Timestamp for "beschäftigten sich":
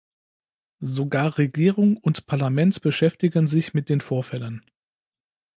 2.81-3.75